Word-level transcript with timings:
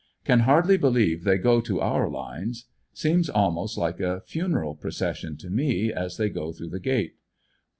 Can 0.25 0.39
hardly 0.39 0.77
believe 0.77 1.23
they 1.23 1.37
go 1.37 1.61
to 1.61 1.79
our 1.79 2.09
lines. 2.09 2.65
Seems 2.91 3.29
almost 3.29 3.77
like 3.77 3.99
a 3.99 4.21
funeral 4.21 4.73
procession 4.73 5.37
to 5.37 5.49
me, 5.51 5.93
as 5.93 6.17
they 6.17 6.27
go 6.31 6.51
through 6.51 6.69
the 6.69 6.79
gate. 6.79 7.13